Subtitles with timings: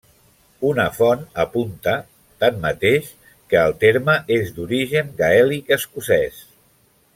[0.69, 1.93] Una font apunta,
[2.45, 3.11] tanmateix,
[3.53, 6.45] que el terme és d'origen gaèlic escocès.